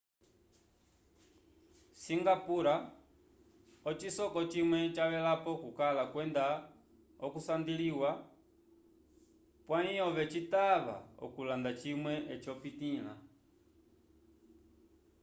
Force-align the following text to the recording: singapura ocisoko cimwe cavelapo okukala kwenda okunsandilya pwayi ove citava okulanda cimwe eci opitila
singapura 2.03 2.73
ocisoko 3.89 4.39
cimwe 4.51 4.79
cavelapo 4.95 5.49
okukala 5.55 6.03
kwenda 6.11 6.45
okunsandilya 7.25 8.11
pwayi 9.65 9.95
ove 10.07 10.23
citava 10.33 10.95
okulanda 11.25 11.71
cimwe 11.81 12.13
eci 12.33 12.47
opitila 12.55 13.13